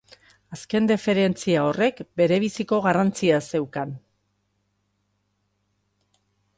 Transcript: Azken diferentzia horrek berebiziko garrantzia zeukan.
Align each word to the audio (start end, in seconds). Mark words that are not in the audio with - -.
Azken 0.55 0.87
diferentzia 0.91 1.65
horrek 1.67 2.01
berebiziko 2.21 2.81
garrantzia 2.87 3.41
zeukan. 3.53 3.95